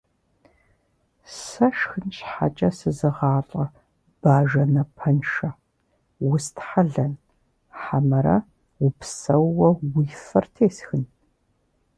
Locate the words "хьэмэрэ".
7.79-8.37